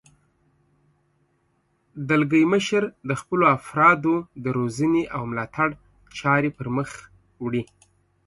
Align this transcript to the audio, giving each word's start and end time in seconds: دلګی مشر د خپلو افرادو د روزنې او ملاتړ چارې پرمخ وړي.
دلګی 2.09 2.43
مشر 2.53 2.83
د 3.09 3.11
خپلو 3.21 3.43
افرادو 3.57 4.15
د 4.43 4.45
روزنې 4.57 5.03
او 5.15 5.21
ملاتړ 5.31 5.69
چارې 6.19 6.49
پرمخ 6.57 6.89
وړي. 7.43 7.63